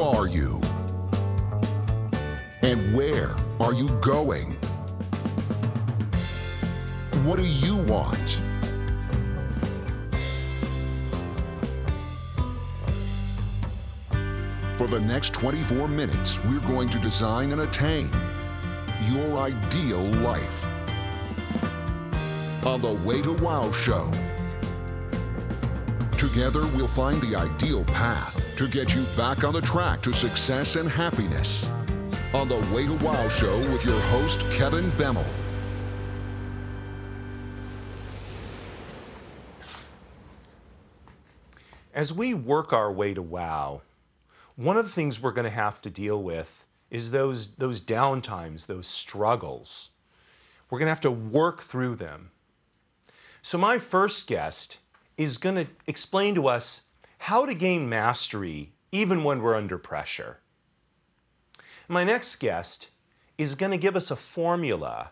[0.00, 0.58] Who are you?
[2.62, 4.52] And where are you going?
[7.26, 8.40] What do you want?
[14.78, 18.08] For the next 24 minutes, we're going to design and attain
[19.12, 20.64] your ideal life.
[22.64, 24.10] On the Way to Wow show.
[26.16, 30.76] Together, we'll find the ideal path to get you back on the track to success
[30.76, 31.66] and happiness.
[32.34, 35.24] On the Way to Wow show with your host, Kevin Bemmel.
[41.94, 43.80] As we work our way to wow,
[44.56, 48.66] one of the things we're going to have to deal with is those, those downtimes,
[48.66, 49.88] those struggles.
[50.68, 52.30] We're going to have to work through them.
[53.40, 54.80] So, my first guest
[55.16, 56.82] is going to explain to us
[57.24, 60.38] how to gain mastery even when we're under pressure.
[61.86, 62.88] My next guest
[63.36, 65.10] is going to give us a formula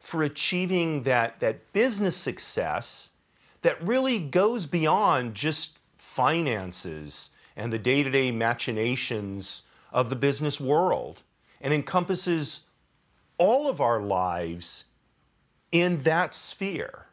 [0.00, 3.10] for achieving that, that business success
[3.60, 10.58] that really goes beyond just finances and the day to day machinations of the business
[10.58, 11.22] world
[11.60, 12.60] and encompasses
[13.36, 14.86] all of our lives
[15.70, 17.08] in that sphere.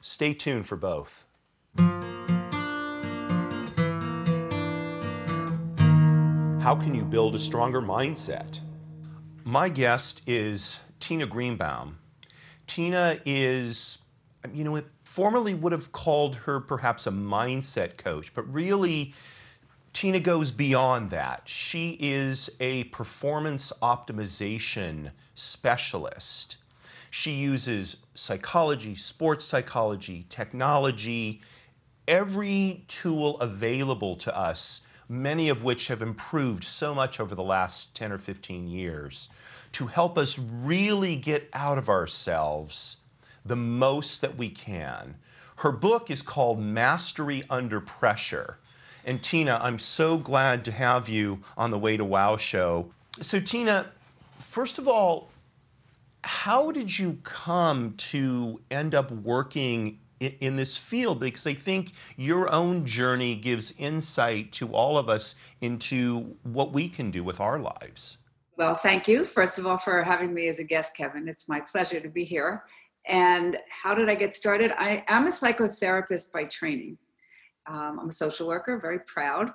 [0.00, 1.26] Stay tuned for both.
[6.60, 8.60] How can you build a stronger mindset?
[9.44, 11.98] My guest is Tina Greenbaum.
[12.66, 13.98] Tina is,
[14.52, 19.14] you know, it formerly would have called her perhaps a mindset coach, but really,
[19.92, 21.42] Tina goes beyond that.
[21.46, 26.58] She is a performance optimization specialist.
[27.10, 31.40] She uses psychology, sports psychology, technology,
[32.10, 37.94] every tool available to us, many of which have improved so much over the last
[37.94, 39.28] 10 or 15 years,
[39.72, 42.96] to help us really get out of ourselves
[43.46, 45.14] the most that we can.
[45.58, 48.58] Her book is called Mastery Under Pressure.
[49.04, 52.90] And Tina, I'm so glad to have you on the Way to Wow show.
[53.20, 53.92] So, Tina,
[54.36, 55.30] first of all,
[56.24, 62.52] how did you come to end up working in this field because I think your
[62.52, 67.58] own journey gives insight to all of us into what we can do with our
[67.58, 68.18] lives.
[68.56, 71.28] Well, thank you, first of all, for having me as a guest, Kevin.
[71.28, 72.64] It's my pleasure to be here.
[73.06, 74.72] And how did I get started?
[74.76, 76.98] I am a psychotherapist by training.
[77.66, 79.50] Um, I'm a social worker, very proud.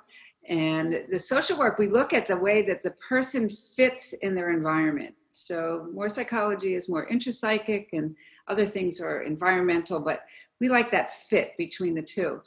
[0.47, 4.51] And the social work, we look at the way that the person fits in their
[4.51, 5.15] environment.
[5.29, 8.15] So, more psychology is more intrapsychic, and
[8.47, 10.21] other things are environmental, but
[10.59, 12.41] we like that fit between the two.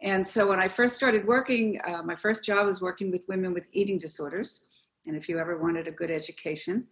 [0.00, 3.52] And so, when I first started working, uh, my first job was working with women
[3.52, 4.68] with eating disorders.
[5.06, 6.86] And if you ever wanted a good education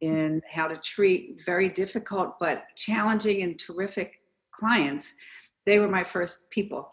[0.00, 5.14] in how to treat very difficult but challenging and terrific clients,
[5.64, 6.88] they were my first people.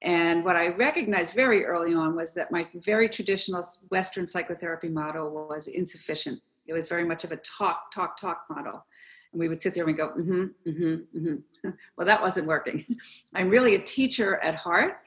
[0.00, 5.30] And what I recognized very early on was that my very traditional Western psychotherapy model
[5.30, 8.84] was insufficient it was very much of a talk, talk, talk model.
[9.32, 11.70] And we would sit there and go, mm-hmm, mm-hmm, mm-hmm.
[11.96, 12.84] well, that wasn't working.
[13.34, 14.98] I'm really a teacher at heart.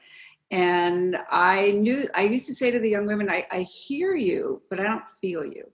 [0.50, 4.62] And I knew, I used to say to the young women, I, I hear you,
[4.70, 5.64] but I don't feel you.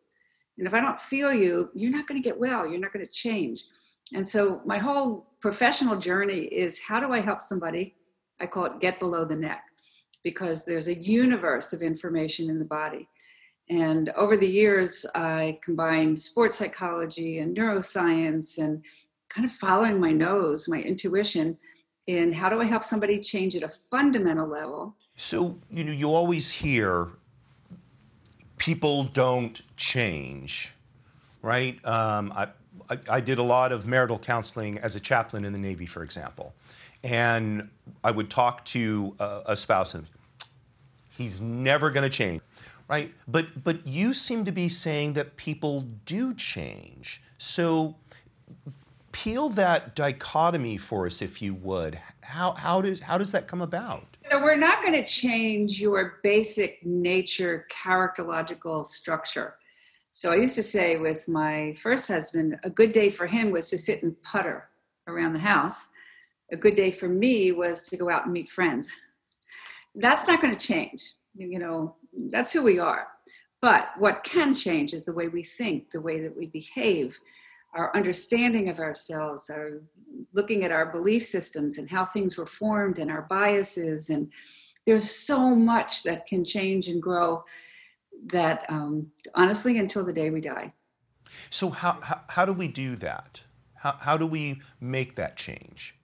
[0.58, 2.66] And if I don't feel you, you're not going to get well.
[2.66, 3.64] You're not going to change.
[4.14, 7.94] And so my whole professional journey is how do I help somebody?
[8.40, 9.64] I call it get below the neck
[10.22, 13.08] because there's a universe of information in the body.
[13.72, 18.84] And over the years, I combined sports psychology and neuroscience and
[19.30, 21.56] kind of following my nose, my intuition,
[22.06, 24.94] in how do I help somebody change at a fundamental level.
[25.16, 27.08] So, you know, you always hear
[28.58, 30.74] people don't change,
[31.40, 31.82] right?
[31.86, 32.48] Um, I,
[32.90, 36.02] I, I did a lot of marital counseling as a chaplain in the Navy, for
[36.02, 36.52] example.
[37.02, 37.70] And
[38.04, 40.06] I would talk to a, a spouse and
[41.16, 42.42] he's never going to change
[42.92, 43.14] right?
[43.26, 47.22] But but you seem to be saying that people do change.
[47.38, 47.96] So
[49.12, 51.98] peel that dichotomy for us, if you would.
[52.20, 54.16] How how does how does that come about?
[54.30, 59.56] So we're not going to change your basic nature characterological structure.
[60.12, 63.70] So I used to say with my first husband, a good day for him was
[63.70, 64.68] to sit and putter
[65.08, 65.88] around the house.
[66.52, 68.92] A good day for me was to go out and meet friends.
[69.94, 71.02] That's not going to change.
[71.34, 71.96] You know,
[72.30, 73.08] that's who we are.
[73.60, 77.18] But what can change is the way we think, the way that we behave,
[77.74, 79.82] our understanding of ourselves, our
[80.32, 84.10] looking at our belief systems and how things were formed and our biases.
[84.10, 84.32] And
[84.84, 87.44] there's so much that can change and grow
[88.26, 90.72] that um, honestly until the day we die.
[91.50, 93.42] So how, how, how do we do that?
[93.74, 95.96] How, how do we make that change?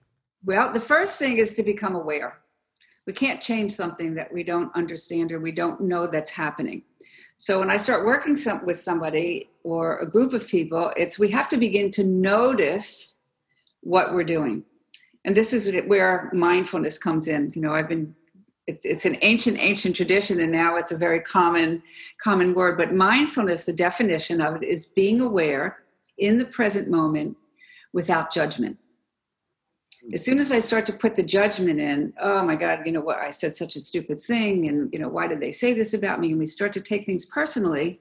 [0.43, 2.39] Well the first thing is to become aware
[3.09, 6.83] we can't change something that we don't understand or we don't know that's happening.
[7.37, 11.29] So when i start working some, with somebody or a group of people it's we
[11.29, 13.23] have to begin to notice
[13.81, 14.63] what we're doing.
[15.25, 17.51] And this is where mindfulness comes in.
[17.55, 18.13] You know i've been
[18.67, 21.81] it's an ancient ancient tradition and now it's a very common
[22.23, 25.79] common word but mindfulness the definition of it is being aware
[26.19, 27.35] in the present moment
[27.91, 28.77] without judgment
[30.13, 33.01] as soon as i start to put the judgment in oh my god you know
[33.01, 33.19] what?
[33.19, 36.19] I said such a stupid thing and you know why did they say this about
[36.19, 36.31] me?
[36.31, 37.99] And we start to take things personally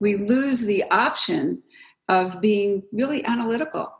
[0.00, 1.62] we lose the option
[2.08, 3.92] of being really analytical.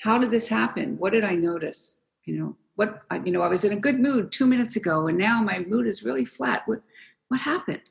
[0.00, 0.96] How did this happen?
[0.98, 2.06] What did i notice?
[2.24, 5.16] You know what you know i was in a good mood two minutes ago and
[5.16, 6.62] now my mood is really flat.
[6.66, 6.82] What
[7.28, 7.82] what happened?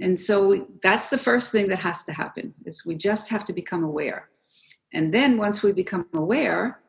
[0.00, 3.52] And so that's the first thing that has to happen is we just have to
[3.52, 4.28] become aware.
[4.92, 6.80] And then once we become aware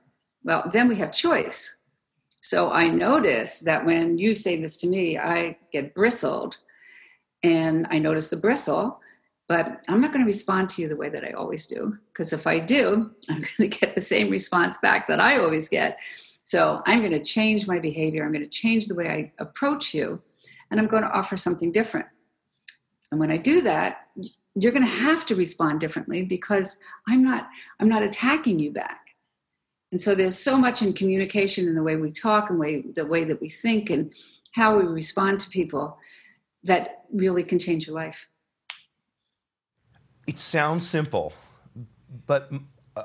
[0.45, 1.81] well then we have choice
[2.39, 6.57] so i notice that when you say this to me i get bristled
[7.43, 9.01] and i notice the bristle
[9.49, 12.31] but i'm not going to respond to you the way that i always do because
[12.31, 15.99] if i do i'm going to get the same response back that i always get
[16.45, 18.23] so I'm going to change my behavior.
[18.23, 20.21] I'm going to change the way I approach you,
[20.69, 22.05] and I'm going to offer something different.
[23.11, 24.07] And when I do that,
[24.53, 26.77] you're going to have to respond differently because
[27.09, 27.49] I'm not
[27.79, 29.04] I'm not attacking you back.
[29.95, 33.05] And so there's so much in communication and the way we talk and way the
[33.05, 34.13] way that we think and
[34.51, 35.97] how we respond to people
[36.65, 38.27] that really can change your life.
[40.27, 41.31] It sounds simple,
[42.27, 42.51] but
[42.97, 43.03] uh,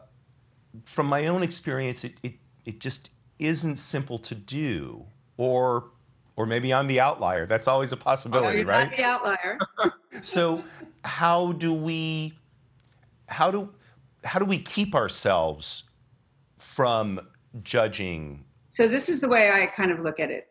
[0.84, 2.34] from my own experience, it, it,
[2.64, 5.06] it just isn't simple to do
[5.37, 5.92] or
[6.34, 7.46] or maybe I'm the outlier.
[7.46, 8.96] That's always a possibility, oh, right?
[8.96, 9.60] the outlier.
[10.22, 10.64] so
[11.04, 12.32] how do we
[13.28, 13.72] how do
[14.25, 15.84] how do we keep ourselves
[16.60, 17.20] from
[17.62, 18.44] judging?
[18.70, 20.48] So this is the way I kind of look at it.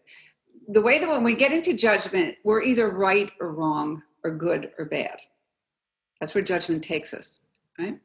[0.68, 4.72] The way that when we get into judgment, we're either right or wrong or good
[4.78, 5.20] or bad.
[6.20, 7.46] That's where judgment takes us,
[7.78, 7.98] right?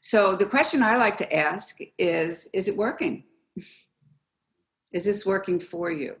[0.00, 3.24] So the question I like to ask is is it working?
[4.92, 6.16] Is this working for you?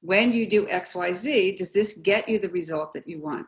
[0.00, 3.46] When you do XYZ, does this get you the result that you want?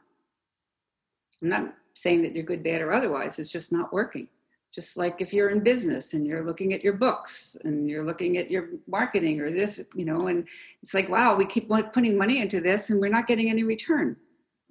[1.40, 4.26] I'm not saying that you're good, bad, or otherwise, it's just not working.
[4.74, 8.38] Just like if you're in business and you're looking at your books and you're looking
[8.38, 10.48] at your marketing or this, you know, and
[10.82, 14.16] it's like, wow, we keep putting money into this and we're not getting any return.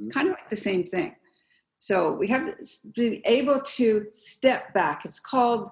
[0.02, 0.10] Mm-hmm.
[0.10, 1.16] Kind of like the same thing.
[1.78, 5.06] So we have to be able to step back.
[5.06, 5.70] It's called,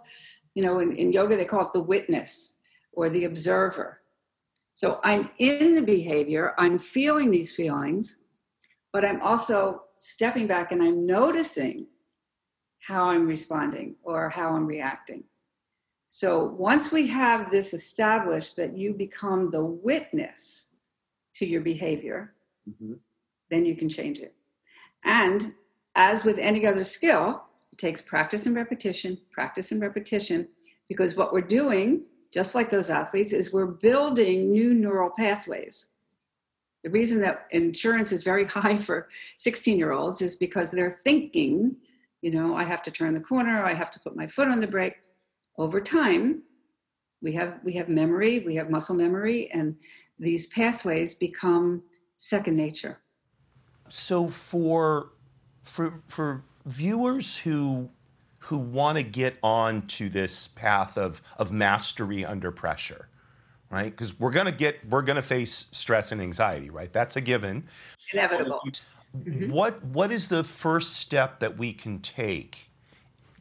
[0.54, 2.60] you know, in, in yoga, they call it the witness
[2.94, 4.02] or the observer.
[4.74, 8.24] So I'm in the behavior, I'm feeling these feelings,
[8.94, 11.88] but I'm also stepping back and I'm noticing
[12.80, 15.24] how I'm responding or how I'm reacting.
[16.10, 20.80] So once we have this established that you become the witness
[21.36, 22.34] to your behavior,
[22.68, 22.94] mm-hmm.
[23.52, 24.34] then you can change it.
[25.04, 25.54] And
[25.96, 30.48] as with any other skill, it takes practice and repetition, practice and repetition,
[30.88, 35.94] because what we're doing just like those athletes, is we're building new neural pathways.
[36.84, 41.76] The reason that insurance is very high for 16 year olds is because they're thinking,
[42.22, 44.60] you know, I have to turn the corner, I have to put my foot on
[44.60, 44.96] the brake.
[45.58, 46.44] Over time,
[47.22, 49.76] we have we have memory, we have muscle memory, and
[50.18, 51.84] these pathways become
[52.18, 53.00] second nature.
[53.90, 55.12] So for
[55.64, 57.90] for for viewers who
[58.40, 63.10] who want to get on to this path of, of mastery under pressure
[63.70, 67.16] right because we're going to get we're going to face stress and anxiety right that's
[67.16, 67.64] a given
[68.14, 68.62] inevitable
[69.18, 69.52] mm-hmm.
[69.52, 72.70] what what is the first step that we can take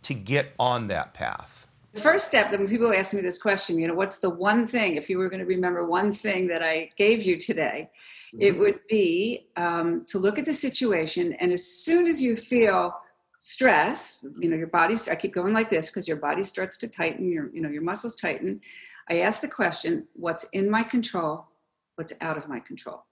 [0.03, 3.87] to get on that path the first step when people ask me this question you
[3.87, 6.89] know what's the one thing if you were going to remember one thing that i
[6.97, 7.91] gave you today
[8.35, 8.43] mm-hmm.
[8.43, 12.95] it would be um, to look at the situation and as soon as you feel
[13.39, 16.89] stress you know your body's i keep going like this because your body starts to
[16.89, 18.61] tighten your you know your muscles tighten
[19.09, 21.47] i ask the question what's in my control
[21.95, 23.05] what's out of my control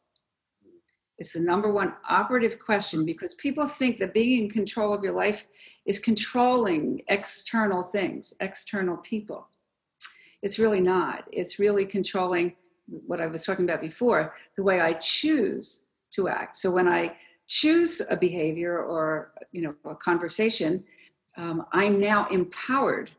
[1.19, 5.15] it's the number one operative question because people think that being in control of your
[5.15, 5.47] life
[5.87, 9.49] is controlling external things external people.
[10.43, 11.25] It's really not.
[11.33, 12.55] It's really controlling
[13.07, 16.57] what i was talking about before the way i choose to act.
[16.57, 17.17] So when i
[17.49, 20.83] choose a behavior or you know a conversation
[21.37, 23.11] um, i'm now empowered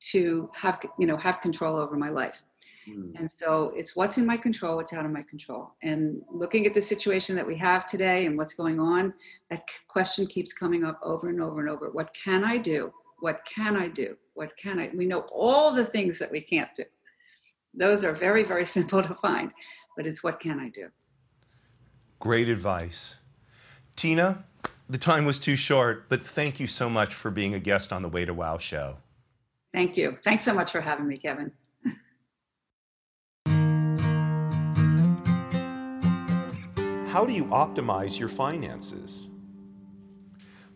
[0.00, 2.42] to have you know have control over my life
[2.88, 3.18] Mm.
[3.18, 5.72] And so it's what's in my control, what's out of my control.
[5.82, 9.14] And looking at the situation that we have today and what's going on,
[9.50, 11.90] that question keeps coming up over and over and over.
[11.90, 12.92] What can I do?
[13.20, 14.16] What can I do?
[14.34, 14.90] What can I?
[14.94, 16.84] We know all the things that we can't do.
[17.74, 19.52] Those are very, very simple to find,
[19.96, 20.88] but it's what can I do?
[22.18, 23.16] Great advice.
[23.94, 24.44] Tina,
[24.88, 28.02] the time was too short, but thank you so much for being a guest on
[28.02, 28.98] the Way to Wow show.
[29.72, 30.16] Thank you.
[30.16, 31.52] Thanks so much for having me, Kevin.
[37.16, 39.30] How do you optimize your finances?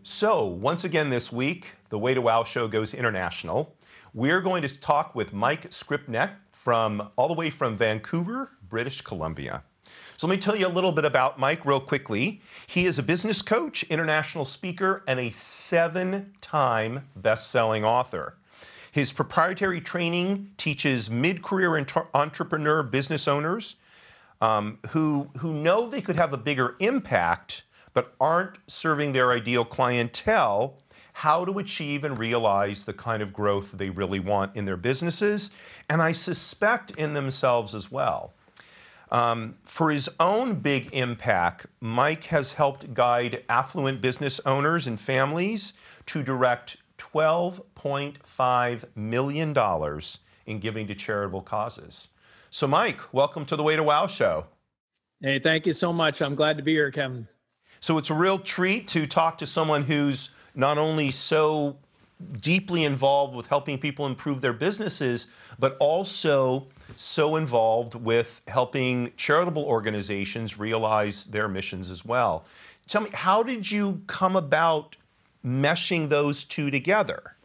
[0.01, 3.75] So, once again this week, the Way to Wow show goes international.
[4.15, 9.63] We're going to talk with Mike Skrypnek from all the way from Vancouver, British Columbia.
[10.17, 12.41] So let me tell you a little bit about Mike real quickly.
[12.65, 18.39] He is a business coach, international speaker, and a seven-time best-selling author.
[18.91, 23.75] His proprietary training teaches mid-career entrepreneur business owners
[24.41, 29.65] um, who, who know they could have a bigger impact but aren't serving their ideal
[29.65, 30.77] clientele
[31.13, 35.51] how to achieve and realize the kind of growth they really want in their businesses,
[35.89, 38.33] and I suspect in themselves as well.
[39.11, 45.73] Um, for his own big impact, Mike has helped guide affluent business owners and families
[46.07, 49.53] to direct $12.5 million
[50.45, 52.09] in giving to charitable causes.
[52.53, 54.45] So, Mike, welcome to the Way to Wow show.
[55.21, 56.21] Hey, thank you so much.
[56.21, 57.29] I'm glad to be here, Kevin.
[57.79, 61.77] So, it's a real treat to talk to someone who's not only so
[62.41, 65.27] deeply involved with helping people improve their businesses,
[65.59, 66.67] but also
[66.97, 72.43] so involved with helping charitable organizations realize their missions as well.
[72.85, 74.97] Tell me, how did you come about
[75.43, 77.37] meshing those two together?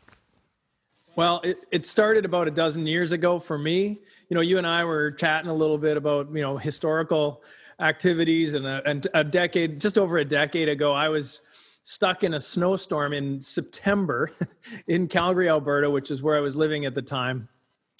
[1.14, 4.00] Well, it, it started about a dozen years ago for me.
[4.28, 7.42] You know, you and I were chatting a little bit about, you know, historical
[7.80, 11.40] activities and a, and a decade, just over a decade ago, I was
[11.82, 14.32] stuck in a snowstorm in September
[14.88, 17.48] in Calgary, Alberta, which is where I was living at the time.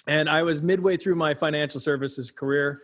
[0.08, 2.82] And I was midway through my financial services career.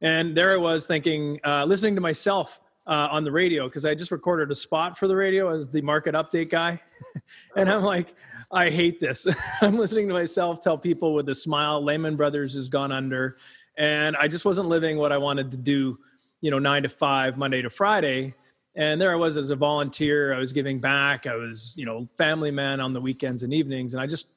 [0.00, 3.94] And there I was thinking, uh, listening to myself uh, on the radio, because I
[3.94, 6.80] just recorded a spot for the radio as the market update guy.
[7.56, 8.14] and I'm like,
[8.54, 9.26] I hate this.
[9.60, 13.36] I'm listening to myself tell people with a smile, Lehman Brothers has gone under.
[13.76, 15.98] And I just wasn't living what I wanted to do,
[16.40, 18.32] you know, nine to five, Monday to Friday.
[18.76, 20.32] And there i was as a volunteer.
[20.32, 21.26] I was giving back.
[21.26, 23.94] I was you know family man on the weekends and evenings.
[23.94, 24.28] And i just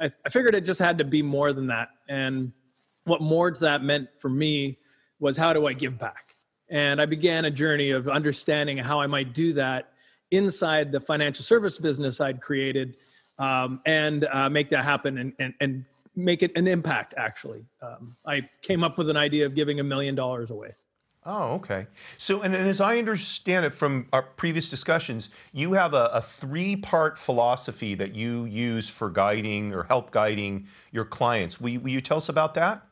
[0.00, 1.90] I, I, figured it just had to be more than that.
[2.08, 2.52] And
[3.04, 4.78] what more to that meant for me
[5.20, 6.34] was how do i give back?
[6.70, 9.92] And i began a journey of understanding how i might do that
[10.32, 12.96] inside the financial service business i'd created
[13.38, 15.84] um, and uh, make that happen and, and, and
[16.16, 19.84] make it an impact actually um, i came up with an idea of giving a
[19.84, 20.74] million dollars away
[21.26, 21.86] Oh, okay.
[22.18, 26.20] So, and, and, as I understand it from our previous discussions, you have a, a
[26.20, 31.58] three part philosophy that you use for guiding or help guiding your clients.
[31.58, 32.86] Will you, will you tell us about that?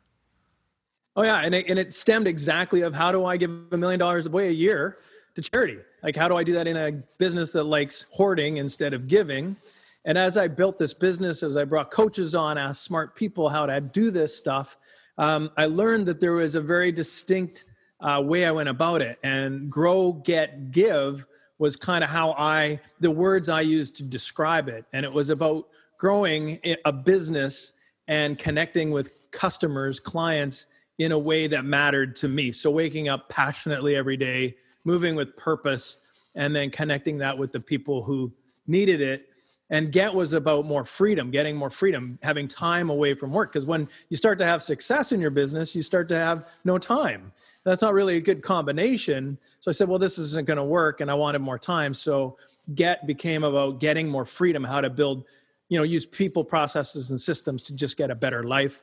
[1.14, 1.40] Oh, yeah.
[1.40, 4.48] And it, and it stemmed exactly of how do I give a million dollars away
[4.48, 4.98] a year
[5.34, 5.76] to charity?
[6.02, 9.56] Like, how do I do that in a business that likes hoarding instead of giving?
[10.04, 13.66] And as I built this business, as I brought coaches on, asked smart people how
[13.66, 14.76] to do this stuff,
[15.18, 17.66] um, I learned that there was a very distinct
[18.00, 19.18] uh, way I went about it.
[19.22, 21.26] And grow, get, give
[21.58, 24.84] was kind of how I, the words I used to describe it.
[24.92, 25.68] And it was about
[25.98, 27.74] growing a business
[28.08, 30.66] and connecting with customers, clients
[30.98, 32.50] in a way that mattered to me.
[32.50, 35.98] So waking up passionately every day, moving with purpose,
[36.34, 38.32] and then connecting that with the people who
[38.66, 39.28] needed it
[39.72, 43.66] and get was about more freedom getting more freedom having time away from work because
[43.66, 47.32] when you start to have success in your business you start to have no time
[47.64, 49.38] that's not really a good combination.
[49.60, 51.94] So I said, well, this isn't going to work, and I wanted more time.
[51.94, 52.36] So
[52.74, 55.24] get became about getting more freedom, how to build,
[55.68, 58.82] you know, use people, processes, and systems to just get a better life.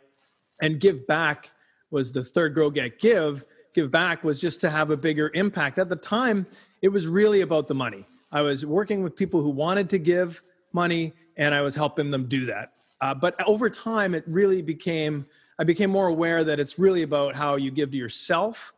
[0.61, 1.51] And give back
[1.91, 3.45] was the third grow, get, give.
[3.73, 5.77] Give back was just to have a bigger impact.
[5.77, 6.47] At the time,
[6.81, 8.07] it was really about the money.
[8.31, 10.41] I was working with people who wanted to give
[10.73, 12.73] money, and I was helping them do that.
[13.01, 15.25] Uh, but over time, it really became
[15.59, 18.71] I became more aware that it's really about how you give to yourself,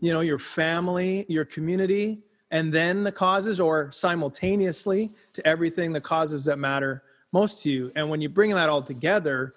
[0.00, 6.00] you know, your family, your community, and then the causes, or simultaneously to everything, the
[6.00, 7.90] causes that matter most to you.
[7.96, 9.54] And when you bring that all together,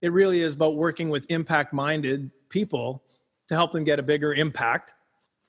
[0.00, 3.02] it really is about working with impact minded people
[3.48, 4.94] to help them get a bigger impact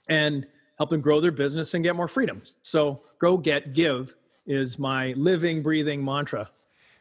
[0.09, 0.45] and
[0.77, 2.57] help them grow their business and get more freedoms.
[2.61, 6.49] So, grow, get, give is my living, breathing mantra.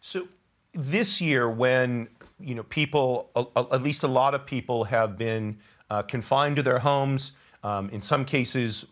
[0.00, 0.28] So,
[0.72, 2.08] this year, when
[2.40, 5.58] you know, people, at least a lot of people, have been
[5.90, 7.32] uh, confined to their homes.
[7.62, 8.86] Um, in some cases,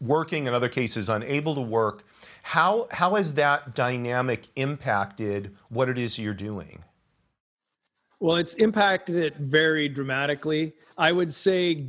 [0.00, 2.04] working, in other cases, unable to work.
[2.42, 6.84] How how has that dynamic impacted what it is you're doing?
[8.20, 10.72] Well, it's impacted it very dramatically.
[10.96, 11.84] I would say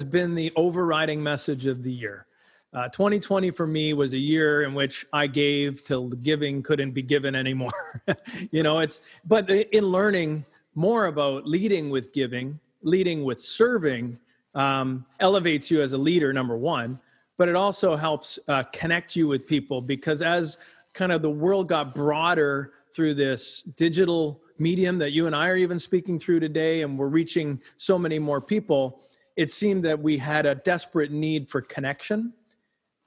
[0.00, 2.26] has been the overriding message of the year.
[2.74, 7.02] Uh, 2020 for me was a year in which I gave till giving couldn't be
[7.02, 8.02] given anymore.
[8.50, 14.18] you know, it's but in learning more about leading with giving, leading with serving,
[14.56, 16.32] um, elevates you as a leader.
[16.32, 16.98] Number one,
[17.36, 20.58] but it also helps uh, connect you with people because as
[20.94, 25.56] kind of the world got broader through this digital medium that you and I are
[25.56, 29.00] even speaking through today, and we're reaching so many more people
[29.36, 32.32] it seemed that we had a desperate need for connection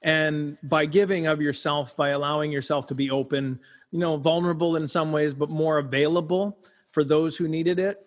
[0.02, 3.58] and by giving of yourself by allowing yourself to be open
[3.90, 6.58] you know vulnerable in some ways but more available
[6.92, 8.06] for those who needed it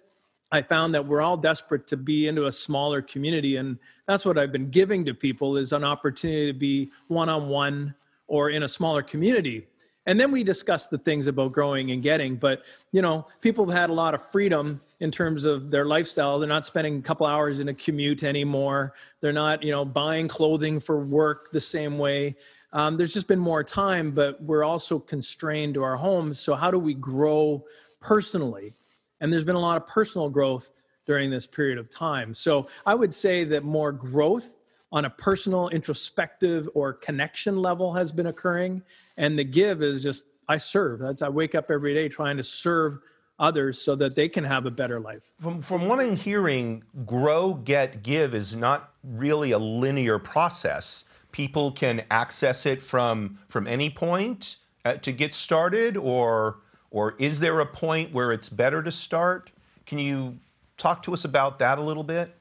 [0.52, 3.58] i found that we're all desperate to be into a smaller community.
[3.58, 7.94] And that's what i've been giving to people is an opportunity to be one-on-one
[8.28, 9.68] or in a smaller community
[10.06, 13.76] and then we discuss the things about growing and getting but you know people have
[13.76, 16.38] had a lot of freedom in terms of their lifestyle.
[16.38, 18.94] They're not spending a couple hours in a commute anymore.
[19.20, 22.36] They're not you know buying clothing for work the same way.
[22.74, 26.40] Um, there's just been more time but we're also constrained to our homes.
[26.40, 27.66] So how do we grow
[28.00, 28.74] personally?
[29.20, 30.72] And there's been a lot of personal growth
[31.06, 32.34] during this period of time.
[32.34, 34.60] So i would say that more growth
[34.92, 38.82] on a personal introspective or connection level has been occurring.
[39.18, 41.00] And the give is just i serve.
[41.00, 43.00] That's i wake up every day trying to serve
[43.40, 45.32] others so that they can have a better life.
[45.40, 51.06] From, from what i'm hearing grow get give is not really a linear process.
[51.32, 57.40] People can access it from from any point uh, to get started or or is
[57.40, 59.52] there a point where it's better to start?
[59.86, 60.40] Can you
[60.78, 62.36] talk to us about that a little bit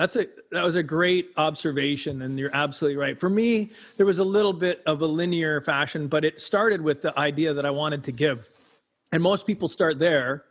[0.00, 3.20] that's a that was a great observation, and you're absolutely right.
[3.20, 7.02] For me, there was a little bit of a linear fashion, but it started with
[7.02, 8.48] the idea that I wanted to give,
[9.12, 10.44] and most people start there.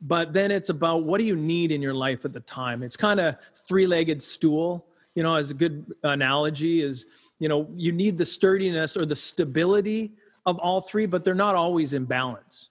[0.00, 2.82] But then it's about what do you need in your life at the time.
[2.82, 3.36] It's kind of
[3.68, 7.06] three-legged stool, you know, as a good analogy is,
[7.38, 10.12] you know, you need the sturdiness or the stability
[10.46, 12.70] of all three, but they're not always in balance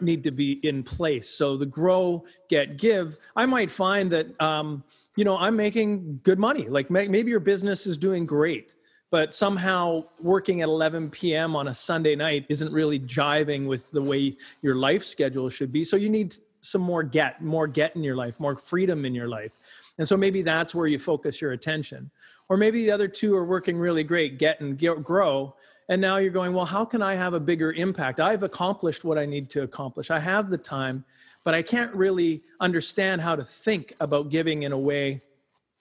[0.00, 1.28] need to be in place.
[1.28, 3.16] So the grow, get, give.
[3.36, 4.82] I might find that um,
[5.16, 6.68] you know I'm making good money.
[6.68, 8.74] Like maybe your business is doing great,
[9.10, 11.54] but somehow working at 11 p.m.
[11.54, 15.84] on a Sunday night isn't really jiving with the way your life schedule should be.
[15.84, 19.28] So you need some more get, more get in your life, more freedom in your
[19.28, 19.52] life.
[19.98, 22.10] And so maybe that's where you focus your attention.
[22.48, 25.54] Or maybe the other two are working really great, get and grow,
[25.88, 28.20] and now you're going, well, how can I have a bigger impact?
[28.20, 30.10] I've accomplished what I need to accomplish.
[30.10, 31.04] I have the time,
[31.44, 35.22] but I can't really understand how to think about giving in a way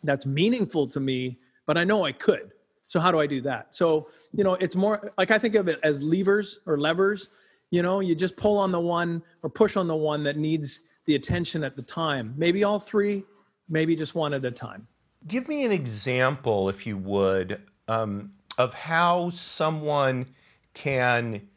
[0.03, 2.51] that's meaningful to me, but I know I could.
[2.87, 3.75] So how do I do that?
[3.75, 7.29] So, you know, it's more like I think of it as levers or levers.
[7.71, 10.81] You know, you just pull on the one or push on the one that needs
[11.05, 12.35] the attention at the time.
[12.37, 13.23] Maybe all three,
[13.67, 14.87] maybe just one at a time.
[15.27, 20.27] Give me an example, if you would, um, of how someone
[20.73, 21.47] can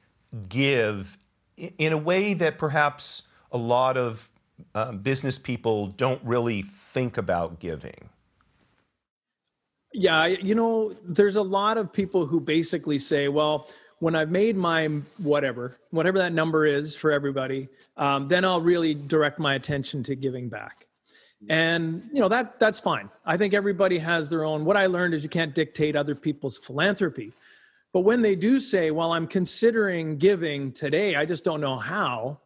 [0.49, 1.19] give
[1.57, 4.29] in a way that perhaps a lot of
[4.75, 8.09] uh, business people don't really think about giving?
[9.95, 13.69] Yeah, you know, there's a lot of people who basically say, well,
[14.01, 18.95] when I've made my whatever, whatever that number is for everybody, um, then I'll really
[18.95, 20.88] direct my attention to giving back
[21.49, 23.09] and you know that that's fine.
[23.25, 26.59] I think everybody has their own what i learned is you can't dictate other people's
[26.59, 27.33] philanthropy.
[27.93, 32.39] But when they do say well i'm considering giving today i just don't know how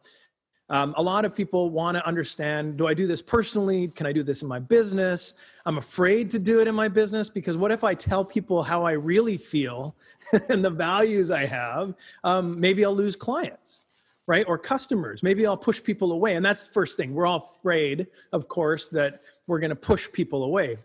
[0.70, 3.88] um, a lot of people want to understand do i do this personally?
[3.88, 5.34] Can i do this in my business?
[5.64, 8.84] I'm afraid to do it in my business because what if i tell people how
[8.84, 9.94] i really feel
[10.50, 13.80] and the values i have um, maybe i'll lose clients
[14.32, 14.46] right?
[14.48, 15.22] Or customers.
[15.22, 16.36] Maybe I'll push people away.
[16.36, 17.12] And that's the first thing.
[17.12, 20.78] We're all afraid, of course, that we're going to push people away.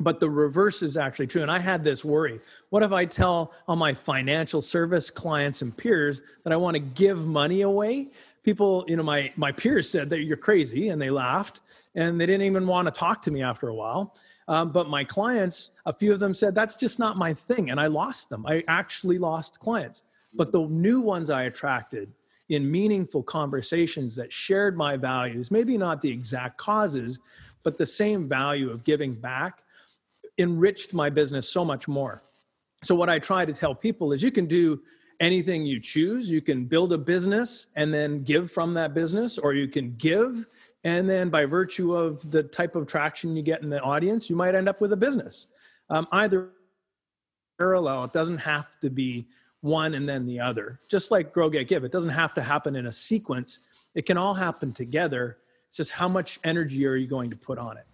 [0.00, 1.42] But the reverse is actually true.
[1.42, 2.40] And I had this worry.
[2.70, 6.80] What if I tell all my financial service clients and peers that I want to
[6.80, 8.08] give money away?
[8.42, 11.60] People, you know, my, my peers said that you're crazy and they laughed
[11.94, 14.16] and they didn't even want to talk to me after a while.
[14.48, 17.70] Um, but my clients, a few of them said, that's just not my thing.
[17.70, 18.44] And I lost them.
[18.46, 20.02] I actually lost clients.
[20.34, 22.12] But the new ones I attracted
[22.50, 27.18] in meaningful conversations that shared my values, maybe not the exact causes,
[27.62, 29.62] but the same value of giving back
[30.38, 32.22] enriched my business so much more.
[32.84, 34.80] So, what I try to tell people is you can do
[35.18, 36.30] anything you choose.
[36.30, 40.46] You can build a business and then give from that business, or you can give
[40.84, 44.36] and then by virtue of the type of traction you get in the audience, you
[44.36, 45.46] might end up with a business.
[45.90, 46.50] Um, either
[47.58, 49.26] parallel, it doesn't have to be
[49.60, 50.80] one and then the other.
[50.88, 53.58] Just like grow, get, give, it doesn't have to happen in a sequence.
[53.94, 55.38] It can all happen together.
[55.68, 57.86] It's just how much energy are you going to put on it?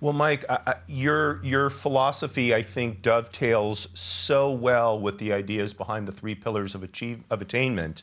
[0.00, 0.44] Well, Mike,
[0.86, 6.74] your your philosophy, I think, dovetails so well with the ideas behind the three pillars
[6.74, 8.02] of achieve of attainment.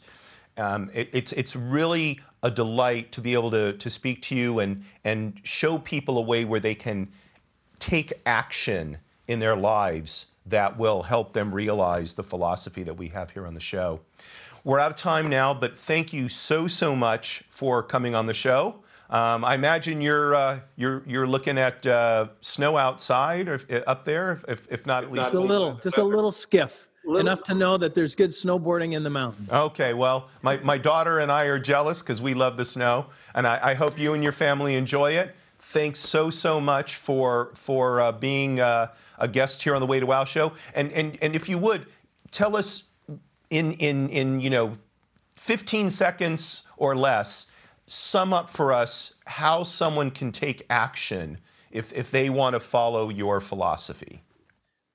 [0.57, 4.59] Um, it, it's it's really a delight to be able to to speak to you
[4.59, 7.09] and and show people a way where they can
[7.77, 13.31] take action in their lives that will help them realize the philosophy that we have
[13.31, 14.01] here on the show.
[14.63, 18.33] We're out of time now, but thank you so so much for coming on the
[18.33, 18.75] show.
[19.09, 24.05] Um, I imagine you're uh, you're you're looking at uh, snow outside or if, up
[24.05, 27.43] there, if, if not at least just a little, just a little skiff, little, enough
[27.43, 29.49] to know that there's good snowboarding in the mountains.
[29.51, 33.47] Okay, well, my, my daughter and I are jealous because we love the snow, and
[33.47, 35.35] I, I, hope you and your family enjoy it.
[35.63, 39.99] Thanks so so much for for uh, being uh, a guest here on the Way
[39.99, 41.85] to Wow show, and and and if you would
[42.31, 42.83] tell us
[43.51, 44.73] in in in you know
[45.35, 47.47] 15 seconds or less
[47.85, 51.37] sum up for us how someone can take action
[51.71, 54.21] if, if they want to follow your philosophy?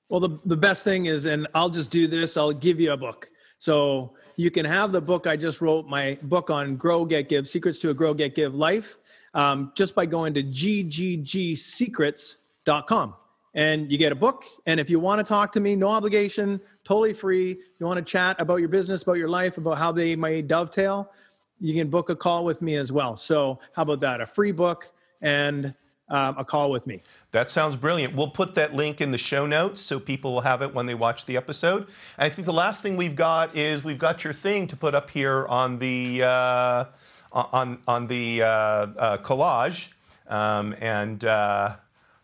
[0.09, 2.97] Well, the, the best thing is, and I'll just do this, I'll give you a
[2.97, 3.29] book.
[3.57, 7.47] So you can have the book I just wrote, my book on Grow, Get, Give
[7.47, 8.97] Secrets to a Grow, Get, Give Life,
[9.37, 13.13] um, just by going to gggsecrets.com.
[13.53, 14.43] And you get a book.
[14.65, 17.59] And if you want to talk to me, no obligation, totally free.
[17.79, 21.11] You want to chat about your business, about your life, about how they may dovetail,
[21.59, 23.15] you can book a call with me as well.
[23.15, 24.21] So, how about that?
[24.21, 25.73] A free book and
[26.09, 27.01] um, a call with me.
[27.31, 28.15] That sounds brilliant.
[28.15, 30.95] We'll put that link in the show notes so people will have it when they
[30.95, 31.87] watch the episode.
[32.17, 34.93] And I think the last thing we've got is we've got your thing to put
[34.93, 36.85] up here on the uh,
[37.31, 39.89] on on the uh, uh, collage,
[40.27, 41.75] um, and uh,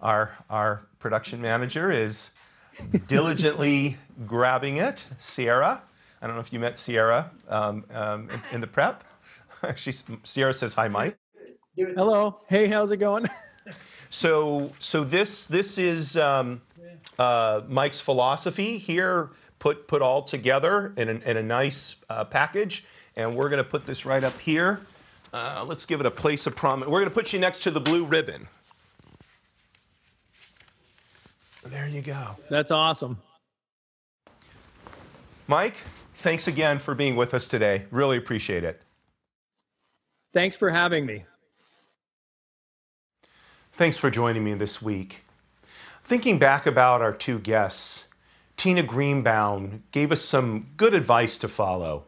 [0.02, 2.32] our our production manager is
[3.08, 5.06] diligently grabbing it.
[5.18, 5.84] Sierra.
[6.22, 9.04] I don't know if you met Sierra um, um, in, in the prep.
[9.76, 11.18] She's Sierra says hi, Mike.
[11.76, 12.40] Hello.
[12.48, 13.28] Hey, how's it going?
[14.10, 16.62] so, so this this is um,
[17.18, 22.86] uh, Mike's philosophy here, put put all together in, in a nice uh, package,
[23.16, 24.82] and we're going to put this right up here.
[25.34, 26.92] Uh, let's give it a place of prominence.
[26.92, 28.48] We're going to put you next to the blue ribbon.
[31.66, 32.38] There you go.
[32.50, 33.18] That's awesome.
[35.48, 35.78] Mike,
[36.14, 37.86] thanks again for being with us today.
[37.90, 38.82] Really appreciate it.
[40.34, 41.26] Thanks for having me.
[43.72, 45.24] Thanks for joining me this week.
[46.04, 48.08] Thinking back about our two guests,
[48.56, 52.06] Tina Greenbaum gave us some good advice to follow.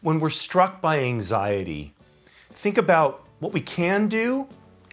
[0.00, 1.94] When we're struck by anxiety,
[2.52, 4.46] think about what we can do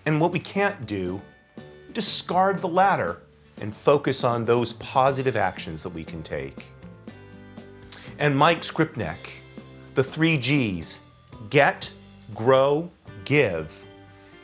[0.06, 1.22] and what we can't do.
[1.93, 3.22] Discard the latter
[3.62, 6.67] and focus on those positive actions that we can take.
[8.17, 9.17] And Mike Skrypnek,
[9.95, 11.00] the three G's
[11.50, 11.91] get,
[12.34, 12.89] grow,
[13.26, 13.86] give.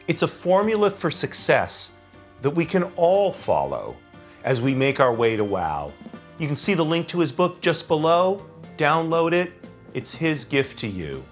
[0.08, 1.96] It's a formula for success
[2.42, 3.96] that we can all follow
[4.44, 5.92] as we make our way to WOW.
[6.38, 8.46] You can see the link to his book just below.
[8.78, 9.52] Download it.
[9.94, 11.24] It's his gift to you.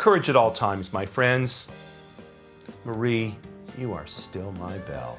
[0.00, 1.68] Courage at all times, my friends.
[2.86, 3.36] Marie,
[3.76, 5.18] you are still my belle.